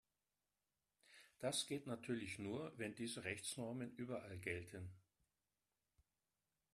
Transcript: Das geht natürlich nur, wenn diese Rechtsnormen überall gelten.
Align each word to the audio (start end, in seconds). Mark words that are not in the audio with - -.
Das 1.37 1.67
geht 1.67 1.85
natürlich 1.85 2.39
nur, 2.39 2.73
wenn 2.75 2.95
diese 2.95 3.23
Rechtsnormen 3.23 3.91
überall 3.97 4.39
gelten. 4.39 4.89